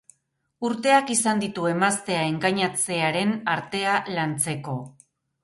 Urteak 0.69 1.11
izan 1.15 1.43
ditu 1.43 1.67
emaztea 1.73 2.23
engainatzearen 2.31 3.35
artea 3.55 4.01
lantzeko. 4.19 4.77